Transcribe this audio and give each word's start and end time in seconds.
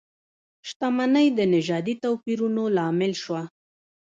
شتمنۍ 0.67 1.27
د 1.37 1.39
نژادي 1.55 1.95
توپیرونو 2.03 2.63
لامل 2.77 3.13
شوه. 3.23 3.41